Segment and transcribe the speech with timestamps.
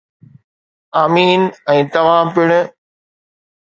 [1.03, 1.47] آمين...
[1.77, 2.59] ۽ توهان پڻ.